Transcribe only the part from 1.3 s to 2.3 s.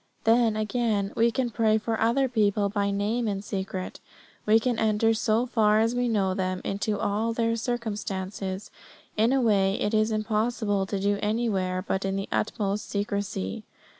pray for other